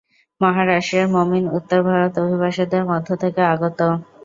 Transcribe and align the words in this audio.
মহারাষ্ট্রের 0.41 1.07
মমিন 1.15 1.45
উত্তর 1.57 1.79
ভারত 1.87 2.13
অভিবাসীদের 2.23 2.83
মধ্য 2.91 3.09
থেকে 3.23 3.41
আগত। 3.53 3.79